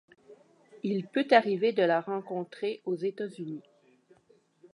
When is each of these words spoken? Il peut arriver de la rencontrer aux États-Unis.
Il 0.81 1.05
peut 1.05 1.27
arriver 1.29 1.73
de 1.73 1.83
la 1.83 2.01
rencontrer 2.01 2.81
aux 2.85 2.95
États-Unis. 2.95 3.61